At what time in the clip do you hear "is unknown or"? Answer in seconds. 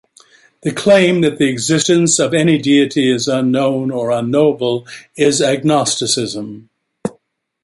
3.13-4.09